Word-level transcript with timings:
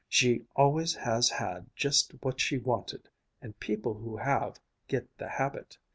She 0.09 0.47
always 0.55 0.95
has 0.95 1.29
had 1.29 1.67
just 1.75 2.13
what 2.23 2.39
she 2.39 2.57
wanted 2.57 3.07
and 3.39 3.59
people 3.59 3.93
who 3.93 4.17
have, 4.17 4.59
get 4.87 5.15
the 5.19 5.29
habit. 5.29 5.77